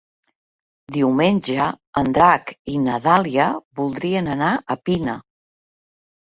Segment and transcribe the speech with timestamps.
[0.95, 1.67] Diumenge
[2.01, 3.47] en Drac i na Dàlia
[3.81, 5.19] voldrien anar a Pina.